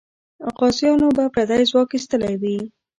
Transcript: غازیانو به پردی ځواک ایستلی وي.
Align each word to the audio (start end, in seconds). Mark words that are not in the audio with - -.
غازیانو 0.57 1.07
به 1.17 1.23
پردی 1.33 1.63
ځواک 1.71 1.89
ایستلی 1.93 2.35
وي. 2.41 2.57